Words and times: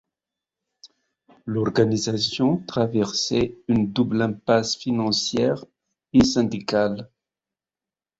L'organisation 1.45 2.57
traversait 2.65 3.59
une 3.67 3.93
double 3.93 4.23
impasse 4.23 4.75
financière 4.75 5.63
et 6.13 6.23
syndicale. 6.23 7.07